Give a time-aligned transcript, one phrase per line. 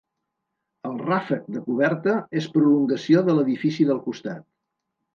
[0.89, 4.47] El ràfec de coberta és prolongació de l'edifici del costat.